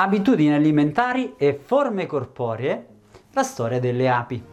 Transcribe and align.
Abitudini 0.00 0.54
alimentari 0.54 1.34
e 1.36 1.54
forme 1.60 2.06
corporee, 2.06 2.86
la 3.32 3.42
storia 3.42 3.80
delle 3.80 4.08
api. 4.08 4.44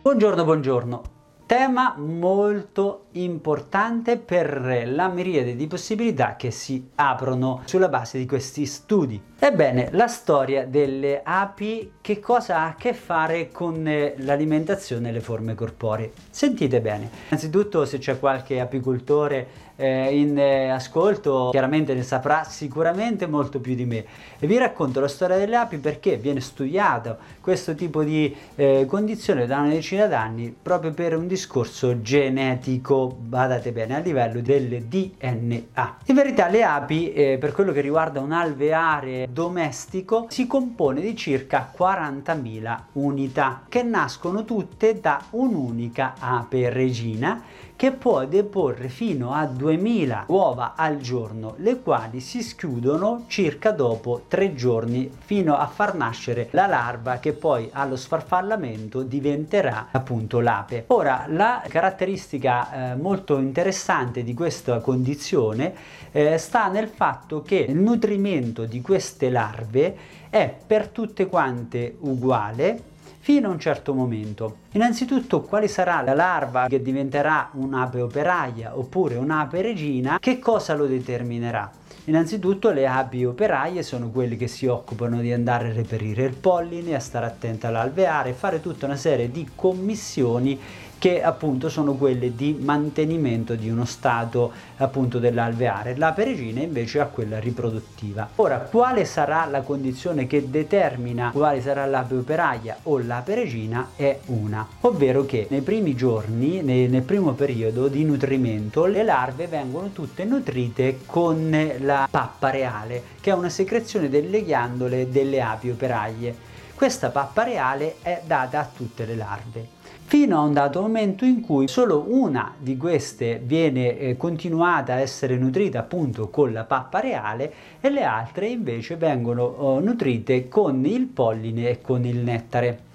Buongiorno, 0.00 0.44
buongiorno. 0.44 1.02
Tema 1.44 1.96
molto 1.98 3.05
importante 3.22 4.16
per 4.16 4.84
la 4.86 5.08
miriade 5.08 5.56
di 5.56 5.66
possibilità 5.66 6.36
che 6.36 6.50
si 6.50 6.90
aprono 6.96 7.62
sulla 7.64 7.88
base 7.88 8.18
di 8.18 8.26
questi 8.26 8.66
studi. 8.66 9.20
Ebbene, 9.38 9.90
la 9.92 10.06
storia 10.06 10.66
delle 10.66 11.20
api 11.22 11.92
che 12.00 12.20
cosa 12.20 12.58
ha 12.58 12.66
a 12.68 12.74
che 12.74 12.94
fare 12.94 13.50
con 13.50 13.86
eh, 13.86 14.14
l'alimentazione 14.18 15.10
e 15.10 15.12
le 15.12 15.20
forme 15.20 15.54
corporee? 15.54 16.12
Sentite 16.30 16.80
bene. 16.80 17.10
Innanzitutto 17.28 17.84
se 17.84 17.98
c'è 17.98 18.18
qualche 18.18 18.60
apicoltore 18.60 19.66
eh, 19.76 20.18
in 20.18 20.38
eh, 20.38 20.70
ascolto 20.70 21.50
chiaramente 21.50 21.94
ne 21.94 22.02
saprà 22.02 22.44
sicuramente 22.44 23.26
molto 23.26 23.60
più 23.60 23.74
di 23.74 23.84
me 23.84 24.04
e 24.38 24.46
vi 24.46 24.56
racconto 24.58 25.00
la 25.00 25.08
storia 25.08 25.36
delle 25.36 25.56
api 25.56 25.76
perché 25.78 26.16
viene 26.16 26.40
studiato 26.40 27.18
questo 27.40 27.74
tipo 27.74 28.02
di 28.02 28.34
eh, 28.54 28.86
condizione 28.88 29.46
da 29.46 29.58
una 29.58 29.68
decina 29.68 30.06
d'anni 30.06 30.54
proprio 30.60 30.92
per 30.92 31.16
un 31.16 31.26
discorso 31.26 32.00
genetico, 32.00 33.05
badate 33.08 33.72
bene, 33.72 33.96
a 33.96 33.98
livello 33.98 34.40
del 34.40 34.84
DNA. 34.84 35.96
In 36.06 36.14
verità 36.14 36.48
le 36.48 36.62
api 36.62 37.12
eh, 37.12 37.36
per 37.38 37.52
quello 37.52 37.72
che 37.72 37.80
riguarda 37.80 38.20
un 38.20 38.32
alveare 38.32 39.26
domestico 39.30 40.26
si 40.28 40.46
compone 40.46 41.00
di 41.00 41.16
circa 41.16 41.72
40.000 41.76 42.78
unità 42.92 43.62
che 43.68 43.82
nascono 43.82 44.44
tutte 44.44 45.00
da 45.00 45.22
un'unica 45.30 46.14
ape 46.18 46.70
regina 46.70 47.42
che 47.76 47.92
può 47.92 48.24
deporre 48.24 48.88
fino 48.88 49.32
a 49.32 49.44
2000 49.44 50.24
uova 50.28 50.72
al 50.74 50.96
giorno, 50.96 51.54
le 51.58 51.80
quali 51.82 52.20
si 52.20 52.42
schiudono 52.42 53.24
circa 53.26 53.70
dopo 53.70 54.22
tre 54.28 54.54
giorni 54.54 55.10
fino 55.24 55.54
a 55.56 55.66
far 55.66 55.94
nascere 55.94 56.48
la 56.52 56.66
larva 56.66 57.18
che 57.18 57.34
poi 57.34 57.68
allo 57.70 57.96
sfarfallamento 57.96 59.02
diventerà 59.02 59.88
appunto 59.90 60.40
l'ape. 60.40 60.84
Ora, 60.88 61.26
la 61.28 61.62
caratteristica 61.68 62.92
eh, 62.92 62.96
molto 62.96 63.36
interessante 63.38 64.24
di 64.24 64.32
questa 64.32 64.80
condizione 64.80 65.74
eh, 66.12 66.38
sta 66.38 66.68
nel 66.68 66.88
fatto 66.88 67.42
che 67.42 67.56
il 67.56 67.76
nutrimento 67.76 68.64
di 68.64 68.80
queste 68.80 69.28
larve 69.28 69.96
è 70.30 70.54
per 70.66 70.88
tutte 70.88 71.26
quante 71.26 71.96
uguale 72.00 72.94
fino 73.26 73.48
a 73.48 73.50
un 73.50 73.58
certo 73.58 73.92
momento. 73.92 74.58
Innanzitutto 74.74 75.40
quale 75.40 75.66
sarà 75.66 76.00
la 76.00 76.14
larva 76.14 76.68
che 76.68 76.80
diventerà 76.80 77.50
un'ape 77.54 78.00
operaia 78.00 78.78
oppure 78.78 79.16
un'ape 79.16 79.62
regina, 79.62 80.18
che 80.20 80.38
cosa 80.38 80.74
lo 80.76 80.86
determinerà? 80.86 81.68
Innanzitutto 82.04 82.70
le 82.70 82.86
api 82.86 83.24
operaie 83.24 83.82
sono 83.82 84.10
quelle 84.10 84.36
che 84.36 84.46
si 84.46 84.66
occupano 84.66 85.18
di 85.18 85.32
andare 85.32 85.70
a 85.70 85.72
reperire 85.72 86.22
il 86.22 86.36
polline, 86.36 86.94
a 86.94 87.00
stare 87.00 87.26
attente 87.26 87.66
all'alveare, 87.66 88.32
fare 88.32 88.60
tutta 88.60 88.86
una 88.86 88.94
serie 88.94 89.28
di 89.28 89.50
commissioni 89.56 90.56
che 90.98 91.22
appunto 91.22 91.68
sono 91.68 91.94
quelle 91.94 92.34
di 92.34 92.56
mantenimento 92.60 93.54
di 93.54 93.68
uno 93.68 93.84
stato 93.84 94.52
appunto 94.78 95.18
dell'alveare. 95.18 95.96
La 95.96 96.12
peregina 96.12 96.60
invece 96.60 97.00
ha 97.00 97.06
quella 97.06 97.38
riproduttiva. 97.38 98.28
Ora, 98.36 98.58
quale 98.60 99.04
sarà 99.04 99.46
la 99.46 99.60
condizione 99.62 100.26
che 100.26 100.50
determina 100.50 101.30
quale 101.32 101.60
sarà 101.60 101.86
l'ape 101.86 102.14
operaia 102.14 102.78
o 102.84 102.98
la 102.98 103.22
peregina 103.24 103.90
è 103.96 104.18
una, 104.26 104.66
ovvero 104.80 105.24
che 105.26 105.46
nei 105.50 105.60
primi 105.60 105.94
giorni, 105.94 106.62
nei, 106.62 106.88
nel 106.88 107.02
primo 107.02 107.32
periodo 107.32 107.88
di 107.88 108.04
nutrimento, 108.04 108.86
le 108.86 109.02
larve 109.02 109.46
vengono 109.46 109.90
tutte 109.90 110.24
nutrite 110.24 111.00
con 111.06 111.74
la 111.80 112.08
pappa 112.10 112.50
reale, 112.50 113.02
che 113.20 113.30
è 113.30 113.34
una 113.34 113.48
secrezione 113.48 114.08
delle 114.08 114.42
ghiandole 114.42 115.10
delle 115.10 115.40
api 115.40 115.70
operaie. 115.70 116.54
Questa 116.76 117.08
pappa 117.08 117.42
reale 117.42 117.96
è 118.02 118.20
data 118.26 118.60
a 118.60 118.68
tutte 118.70 119.06
le 119.06 119.16
larve 119.16 119.66
fino 120.04 120.38
a 120.38 120.42
un 120.42 120.52
dato 120.52 120.82
momento 120.82 121.24
in 121.24 121.40
cui 121.40 121.66
solo 121.66 122.04
una 122.08 122.54
di 122.56 122.76
queste 122.76 123.40
viene 123.42 123.98
eh, 123.98 124.16
continuata 124.16 124.92
a 124.92 125.00
essere 125.00 125.36
nutrita 125.36 125.80
appunto 125.80 126.28
con 126.28 126.52
la 126.52 126.62
pappa 126.62 127.00
reale 127.00 127.52
e 127.80 127.90
le 127.90 128.04
altre 128.04 128.46
invece 128.48 128.94
vengono 128.96 129.42
oh, 129.42 129.80
nutrite 129.80 130.48
con 130.48 130.84
il 130.84 131.06
polline 131.06 131.70
e 131.70 131.80
con 131.80 132.04
il 132.04 132.18
nettare. 132.18 132.85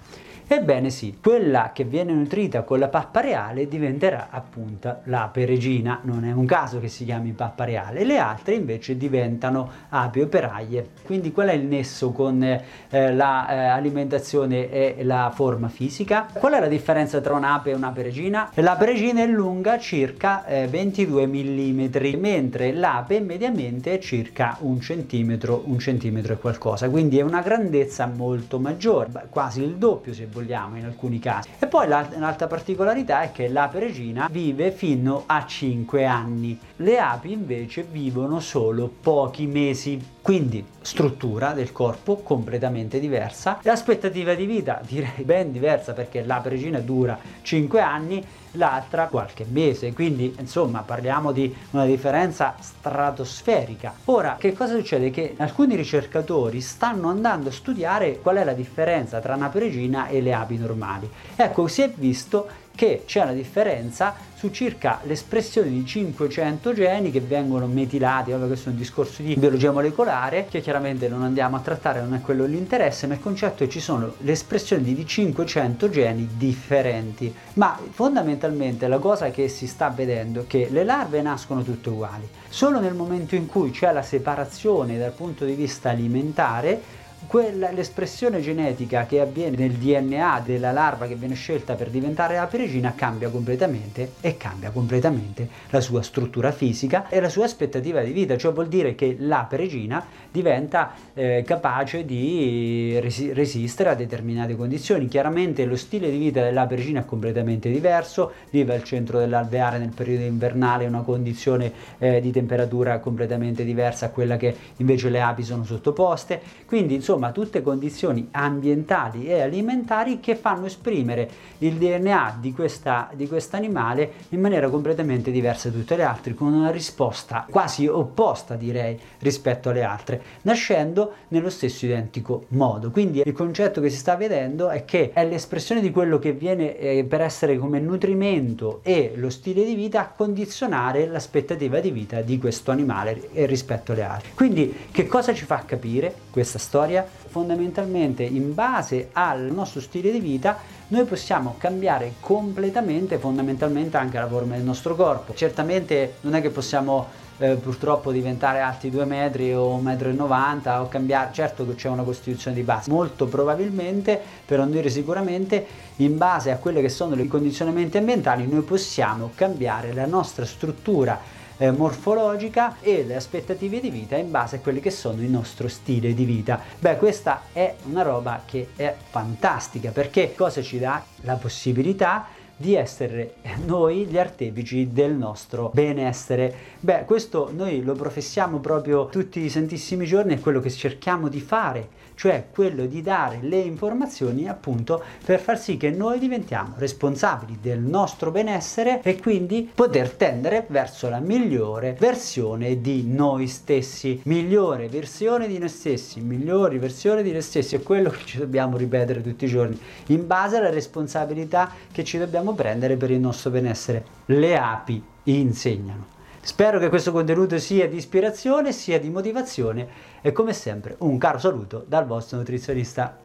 Ebbene 0.46 0.90
sì, 0.90 1.16
quella 1.22 1.70
che 1.72 1.84
viene 1.84 2.12
nutrita 2.12 2.62
con 2.62 2.78
la 2.78 2.88
pappa 2.88 3.20
reale 3.20 3.68
diventerà 3.68 4.28
appunto 4.30 4.98
l'ape 5.04 5.46
regina, 5.46 6.00
non 6.02 6.26
è 6.26 6.32
un 6.32 6.44
caso 6.44 6.78
che 6.78 6.88
si 6.88 7.06
chiami 7.06 7.32
pappa 7.32 7.64
reale, 7.64 8.04
le 8.04 8.18
altre 8.18 8.54
invece 8.54 8.98
diventano 8.98 9.70
api 9.88 10.20
operaie. 10.20 10.90
Quindi 11.02 11.32
qual 11.32 11.48
è 11.48 11.52
il 11.52 11.64
nesso 11.64 12.12
con 12.12 12.42
eh, 12.42 12.60
l'alimentazione 12.90 14.70
eh, 14.70 14.94
e 14.98 15.04
la 15.04 15.32
forma 15.34 15.68
fisica? 15.68 16.28
Qual 16.30 16.52
è 16.52 16.60
la 16.60 16.68
differenza 16.68 17.20
tra 17.22 17.34
un'ape 17.34 17.70
e 17.70 17.74
un'ape 17.74 18.02
regina? 18.02 18.50
L'ape 18.54 18.84
regina 18.84 19.22
è 19.22 19.26
lunga 19.26 19.78
circa 19.78 20.44
eh, 20.44 20.66
22 20.66 21.26
mm, 21.26 21.86
mentre 22.18 22.72
l'ape 22.72 23.20
mediamente 23.20 23.94
è 23.94 23.98
circa 23.98 24.58
un 24.60 24.80
centimetro, 24.80 25.62
un 25.64 25.78
centimetro 25.78 26.34
e 26.34 26.36
qualcosa, 26.36 26.90
quindi 26.90 27.18
è 27.18 27.22
una 27.22 27.40
grandezza 27.40 28.06
molto 28.06 28.58
maggiore, 28.58 29.28
quasi 29.30 29.62
il 29.62 29.76
doppio 29.76 30.12
se 30.12 30.26
vogliamo 30.26 30.41
vogliamo 30.42 30.76
in 30.76 30.84
alcuni 30.84 31.18
casi. 31.18 31.48
E 31.58 31.66
poi 31.66 31.88
l'altra 31.88 32.46
particolarità 32.46 33.22
è 33.22 33.32
che 33.32 33.48
l'ape 33.48 33.78
regina 33.78 34.28
vive 34.30 34.72
fino 34.72 35.22
a 35.26 35.46
5 35.46 36.04
anni, 36.04 36.58
le 36.76 36.98
api 36.98 37.32
invece 37.32 37.86
vivono 37.88 38.40
solo 38.40 38.92
pochi 39.00 39.46
mesi. 39.46 40.10
Quindi 40.22 40.64
struttura 40.82 41.52
del 41.52 41.72
corpo 41.72 42.18
completamente 42.18 43.00
diversa, 43.00 43.58
l'aspettativa 43.62 44.34
di 44.34 44.46
vita 44.46 44.80
direi 44.86 45.24
ben 45.24 45.50
diversa 45.50 45.94
perché 45.94 46.22
l'ape 46.22 46.48
regina 46.48 46.78
dura 46.78 47.18
5 47.42 47.80
anni, 47.80 48.24
l'altra 48.52 49.06
qualche 49.06 49.44
mese, 49.50 49.92
quindi 49.92 50.32
insomma 50.38 50.82
parliamo 50.82 51.32
di 51.32 51.52
una 51.70 51.86
differenza 51.86 52.54
stratosferica. 52.60 53.94
Ora, 54.04 54.36
che 54.38 54.52
cosa 54.52 54.76
succede? 54.76 55.10
Che 55.10 55.34
alcuni 55.38 55.74
ricercatori 55.74 56.60
stanno 56.60 57.08
andando 57.08 57.48
a 57.48 57.52
studiare 57.52 58.20
qual 58.20 58.36
è 58.36 58.44
la 58.44 58.52
differenza 58.52 59.18
tra 59.18 59.34
un'ape 59.34 59.58
regina 59.58 60.06
e 60.06 60.20
le 60.20 60.34
api 60.34 60.56
normali. 60.56 61.10
Ecco, 61.34 61.66
si 61.66 61.82
è 61.82 61.90
visto 61.92 62.46
che 62.74 63.02
c'è 63.06 63.22
una 63.22 63.32
differenza 63.32 64.14
su 64.34 64.50
circa 64.50 64.98
l'espressione 65.04 65.68
di 65.68 65.86
500 65.86 66.72
geni 66.72 67.12
che 67.12 67.20
vengono 67.20 67.66
metilati, 67.66 68.32
ovvio 68.32 68.48
questo 68.48 68.70
è 68.70 68.72
un 68.72 68.78
discorso 68.78 69.22
di 69.22 69.36
biologia 69.36 69.70
molecolare 69.70 70.46
che 70.50 70.60
chiaramente 70.60 71.08
non 71.08 71.22
andiamo 71.22 71.54
a 71.54 71.60
trattare, 71.60 72.00
non 72.00 72.14
è 72.14 72.20
quello 72.20 72.44
l'interesse, 72.44 73.06
ma 73.06 73.14
il 73.14 73.20
concetto 73.20 73.62
è 73.62 73.66
che 73.66 73.72
ci 73.72 73.80
sono 73.80 74.14
l'espressione 74.22 74.82
di 74.82 75.06
500 75.06 75.88
geni 75.90 76.28
differenti. 76.36 77.32
Ma 77.54 77.78
fondamentalmente 77.90 78.88
la 78.88 78.98
cosa 78.98 79.30
che 79.30 79.46
si 79.48 79.68
sta 79.68 79.90
vedendo 79.90 80.40
è 80.40 80.46
che 80.48 80.66
le 80.70 80.82
larve 80.82 81.22
nascono 81.22 81.62
tutte 81.62 81.90
uguali. 81.90 82.28
Solo 82.48 82.80
nel 82.80 82.94
momento 82.94 83.36
in 83.36 83.46
cui 83.46 83.70
c'è 83.70 83.92
la 83.92 84.02
separazione 84.02 84.98
dal 84.98 85.12
punto 85.12 85.44
di 85.44 85.54
vista 85.54 85.90
alimentare 85.90 87.00
quella, 87.26 87.70
l'espressione 87.70 88.40
genetica 88.40 89.06
che 89.06 89.20
avviene 89.20 89.56
nel 89.56 89.72
DNA 89.72 90.42
della 90.44 90.72
larva 90.72 91.06
che 91.06 91.14
viene 91.14 91.34
scelta 91.34 91.74
per 91.74 91.88
diventare 91.88 92.38
ape 92.38 92.56
regina 92.56 92.94
cambia 92.94 93.28
completamente 93.28 94.12
e 94.20 94.36
cambia 94.36 94.70
completamente 94.70 95.48
la 95.70 95.80
sua 95.80 96.02
struttura 96.02 96.52
fisica 96.52 97.08
e 97.08 97.20
la 97.20 97.28
sua 97.28 97.44
aspettativa 97.44 98.02
di 98.02 98.12
vita, 98.12 98.36
cioè 98.36 98.52
vuol 98.52 98.68
dire 98.68 98.94
che 98.94 99.16
l'ape 99.18 99.56
regina 99.56 100.04
diventa 100.30 100.94
eh, 101.14 101.42
capace 101.46 102.04
di 102.04 102.98
resi- 103.00 103.32
resistere 103.32 103.90
a 103.90 103.94
determinate 103.94 104.56
condizioni. 104.56 105.08
Chiaramente 105.08 105.64
lo 105.64 105.76
stile 105.76 106.10
di 106.10 106.18
vita 106.18 106.42
dell'ape 106.42 106.76
regina 106.76 107.00
è 107.00 107.04
completamente 107.04 107.70
diverso, 107.70 108.32
vive 108.50 108.74
al 108.74 108.84
centro 108.84 109.18
dell'alveare 109.18 109.78
nel 109.78 109.92
periodo 109.94 110.24
invernale, 110.24 110.86
una 110.86 111.02
condizione 111.02 111.72
eh, 111.98 112.20
di 112.20 112.30
temperatura 112.30 112.98
completamente 112.98 113.64
diversa 113.64 114.06
a 114.06 114.10
quella 114.10 114.36
che 114.36 114.54
invece 114.76 115.08
le 115.08 115.20
api 115.20 115.42
sono 115.42 115.64
sottoposte, 115.64 116.40
quindi 116.66 116.94
insomma 116.94 117.11
insomma 117.12 117.30
tutte 117.30 117.60
condizioni 117.60 118.28
ambientali 118.30 119.26
e 119.26 119.42
alimentari 119.42 120.18
che 120.18 120.34
fanno 120.34 120.64
esprimere 120.64 121.28
il 121.58 121.74
DNA 121.74 122.38
di, 122.40 122.52
questa, 122.52 123.10
di 123.12 123.28
quest'animale 123.28 124.12
in 124.30 124.40
maniera 124.40 124.70
completamente 124.70 125.30
diversa 125.30 125.68
da 125.68 125.76
tutte 125.76 125.96
le 125.96 126.04
altre, 126.04 126.32
con 126.32 126.52
una 126.54 126.70
risposta 126.70 127.46
quasi 127.50 127.86
opposta 127.86 128.54
direi 128.54 128.98
rispetto 129.18 129.68
alle 129.68 129.82
altre, 129.82 130.22
nascendo 130.42 131.12
nello 131.28 131.50
stesso 131.50 131.84
identico 131.84 132.46
modo. 132.48 132.90
Quindi 132.90 133.22
il 133.24 133.32
concetto 133.32 133.82
che 133.82 133.90
si 133.90 133.98
sta 133.98 134.16
vedendo 134.16 134.70
è 134.70 134.86
che 134.86 135.10
è 135.12 135.26
l'espressione 135.26 135.82
di 135.82 135.90
quello 135.90 136.18
che 136.18 136.32
viene 136.32 136.78
eh, 136.78 137.04
per 137.04 137.20
essere 137.20 137.58
come 137.58 137.78
nutrimento 137.78 138.80
e 138.82 139.12
lo 139.16 139.28
stile 139.28 139.64
di 139.64 139.74
vita 139.74 140.00
a 140.00 140.08
condizionare 140.08 141.06
l'aspettativa 141.06 141.78
di 141.80 141.90
vita 141.90 142.22
di 142.22 142.38
questo 142.38 142.70
animale 142.70 143.28
rispetto 143.32 143.92
alle 143.92 144.02
altre. 144.02 144.30
Quindi 144.34 144.86
che 144.90 145.06
cosa 145.06 145.34
ci 145.34 145.44
fa 145.44 145.62
capire 145.66 146.14
questa 146.30 146.58
storia? 146.58 147.01
Fondamentalmente 147.06 148.22
in 148.22 148.54
base 148.54 149.08
al 149.12 149.50
nostro 149.52 149.80
stile 149.80 150.10
di 150.10 150.20
vita 150.20 150.58
noi 150.88 151.04
possiamo 151.04 151.54
cambiare 151.58 152.14
completamente 152.20 153.18
fondamentalmente 153.18 153.96
anche 153.96 154.18
la 154.18 154.28
forma 154.28 154.56
del 154.56 154.64
nostro 154.64 154.94
corpo. 154.94 155.32
Certamente 155.34 156.14
non 156.20 156.34
è 156.34 156.42
che 156.42 156.50
possiamo 156.50 157.20
eh, 157.38 157.54
purtroppo 157.56 158.12
diventare 158.12 158.60
alti 158.60 158.90
2 158.90 159.04
metri 159.04 159.54
o 159.54 159.80
1,90 159.82 160.14
m 160.14 160.80
o 160.80 160.88
cambiare, 160.88 161.32
certo 161.32 161.66
che 161.66 161.74
c'è 161.74 161.88
una 161.88 162.02
costituzione 162.02 162.54
di 162.54 162.62
base, 162.62 162.90
molto 162.90 163.26
probabilmente, 163.26 164.20
per 164.44 164.58
non 164.58 164.70
dire 164.70 164.90
sicuramente, 164.90 165.66
in 165.96 166.16
base 166.16 166.50
a 166.50 166.56
quelle 166.56 166.80
che 166.80 166.88
sono 166.88 167.20
i 167.20 167.26
condizionamenti 167.26 167.96
ambientali 167.96 168.46
noi 168.46 168.62
possiamo 168.62 169.30
cambiare 169.34 169.92
la 169.92 170.06
nostra 170.06 170.44
struttura 170.44 171.40
eh, 171.62 171.70
morfologica 171.70 172.78
e 172.80 173.04
le 173.04 173.14
aspettative 173.14 173.78
di 173.78 173.88
vita 173.88 174.16
in 174.16 174.32
base 174.32 174.56
a 174.56 174.58
quelli 174.58 174.80
che 174.80 174.90
sono 174.90 175.22
il 175.22 175.30
nostro 175.30 175.68
stile 175.68 176.12
di 176.12 176.24
vita. 176.24 176.60
Beh, 176.80 176.96
questa 176.96 177.42
è 177.52 177.76
una 177.84 178.02
roba 178.02 178.42
che 178.44 178.70
è 178.74 178.92
fantastica 179.10 179.90
perché 179.90 180.34
cosa 180.34 180.60
ci 180.60 180.80
dà? 180.80 181.04
La 181.20 181.34
possibilità 181.34 182.26
di 182.56 182.74
essere 182.74 183.34
noi 183.64 184.06
gli 184.06 184.18
artefici 184.18 184.92
del 184.92 185.12
nostro 185.12 185.70
benessere. 185.72 186.52
Beh, 186.80 187.04
questo 187.04 187.50
noi 187.54 187.84
lo 187.84 187.94
professiamo 187.94 188.58
proprio 188.58 189.06
tutti 189.06 189.38
i 189.38 189.48
santissimi 189.48 190.04
giorni, 190.04 190.34
è 190.34 190.40
quello 190.40 190.60
che 190.60 190.70
cerchiamo 190.70 191.28
di 191.28 191.40
fare 191.40 191.88
cioè 192.22 192.44
quello 192.52 192.86
di 192.86 193.02
dare 193.02 193.40
le 193.42 193.58
informazioni 193.58 194.48
appunto 194.48 195.02
per 195.24 195.40
far 195.40 195.58
sì 195.58 195.76
che 195.76 195.90
noi 195.90 196.20
diventiamo 196.20 196.74
responsabili 196.78 197.58
del 197.60 197.80
nostro 197.80 198.30
benessere 198.30 199.02
e 199.02 199.20
quindi 199.20 199.68
poter 199.74 200.10
tendere 200.10 200.64
verso 200.68 201.08
la 201.08 201.18
migliore 201.18 201.96
versione 201.98 202.80
di 202.80 203.02
noi 203.08 203.48
stessi. 203.48 204.20
Migliore 204.26 204.86
versione 204.86 205.48
di 205.48 205.58
noi 205.58 205.68
stessi, 205.68 206.20
migliori 206.20 206.78
versioni 206.78 207.24
di 207.24 207.32
noi 207.32 207.42
stessi 207.42 207.74
è 207.74 207.82
quello 207.82 208.10
che 208.10 208.24
ci 208.24 208.38
dobbiamo 208.38 208.76
ripetere 208.76 209.20
tutti 209.20 209.46
i 209.46 209.48
giorni 209.48 209.76
in 210.06 210.24
base 210.24 210.58
alla 210.58 210.70
responsabilità 210.70 211.72
che 211.90 212.04
ci 212.04 212.18
dobbiamo 212.18 212.52
prendere 212.52 212.96
per 212.96 213.10
il 213.10 213.18
nostro 213.18 213.50
benessere. 213.50 214.04
Le 214.26 214.56
api 214.56 215.02
insegnano. 215.24 216.20
Spero 216.44 216.80
che 216.80 216.88
questo 216.88 217.12
contenuto 217.12 217.56
sia 217.60 217.88
di 217.88 217.96
ispirazione, 217.96 218.72
sia 218.72 218.98
di 218.98 219.10
motivazione 219.10 219.88
e 220.20 220.32
come 220.32 220.52
sempre 220.52 220.96
un 220.98 221.16
caro 221.16 221.38
saluto 221.38 221.84
dal 221.86 222.04
vostro 222.04 222.38
nutrizionista. 222.38 223.16